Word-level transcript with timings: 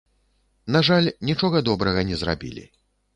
На 0.75 0.79
жаль, 0.87 1.09
нічога 1.29 1.61
добрага 1.69 2.01
не 2.13 2.17
зрабілі. 2.23 2.65